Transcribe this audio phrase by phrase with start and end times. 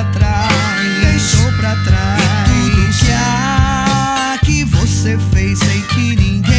[0.00, 1.02] pra trás.
[1.02, 2.20] Deixou pra trás.
[2.22, 6.49] E tudo que há que você fez e que ninguém.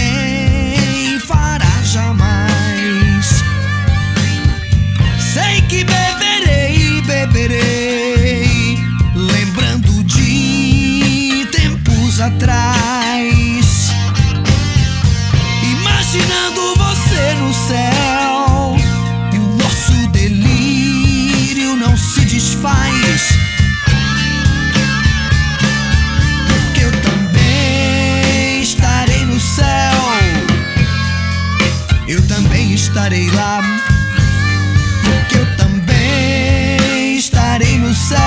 [33.12, 33.62] estarei lá.
[35.28, 38.18] Que eu também estarei no céu.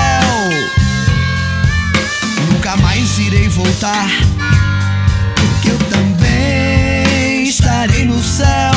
[2.51, 4.07] Nunca mais irei voltar.
[5.61, 8.73] Que eu também estarei no céu.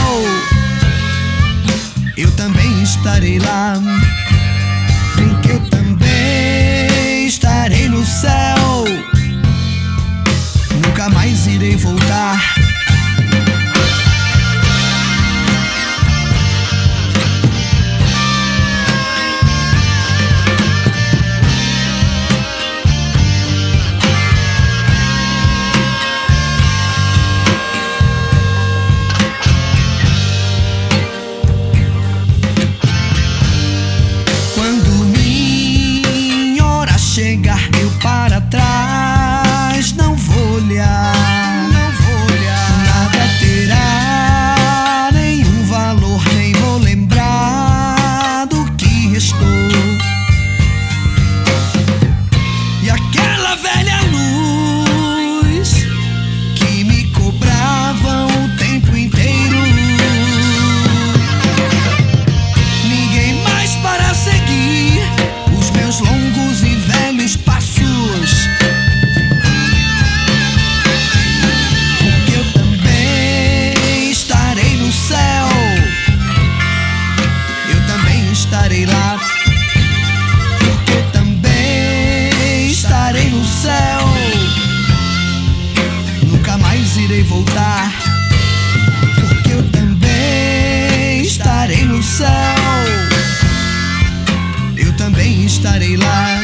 [2.17, 3.75] Eu também estarei lá.
[5.43, 9.08] Que eu também estarei no céu.
[38.03, 39.18] para trás.
[94.77, 96.38] Eu também estarei lá.